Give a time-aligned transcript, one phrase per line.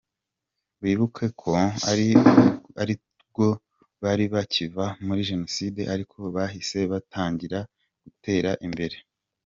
[0.81, 1.49] Wibuke ko
[2.81, 3.47] aribwo
[4.03, 7.59] bari bakiva muri Jenoside ariko bahise batangira
[8.03, 8.97] gutera imbere.